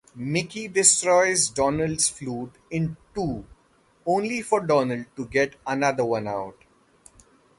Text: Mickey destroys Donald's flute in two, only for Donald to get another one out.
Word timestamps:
Mickey 0.15 0.67
destroys 0.67 1.49
Donald's 1.49 2.09
flute 2.09 2.55
in 2.71 2.97
two, 3.13 3.45
only 4.03 4.41
for 4.41 4.65
Donald 4.65 5.05
to 5.15 5.27
get 5.27 5.57
another 5.67 6.03
one 6.03 6.27
out. 6.27 6.57